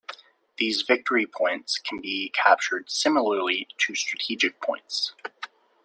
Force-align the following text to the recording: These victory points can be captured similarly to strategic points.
These 0.57 0.81
victory 0.81 1.27
points 1.27 1.77
can 1.77 2.01
be 2.01 2.29
captured 2.33 2.89
similarly 2.89 3.67
to 3.77 3.93
strategic 3.93 4.59
points. 4.59 5.13